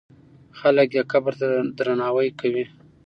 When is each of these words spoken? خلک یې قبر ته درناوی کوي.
خلک 0.59 0.89
یې 0.97 1.03
قبر 1.11 1.33
ته 1.41 1.47
درناوی 1.77 2.29
کوي. 2.39 2.65